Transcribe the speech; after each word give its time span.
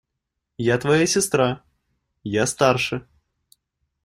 Я 0.57 0.79
твоя 0.79 1.05
сестра… 1.05 1.61
Я 2.23 2.47
старше. 2.47 3.07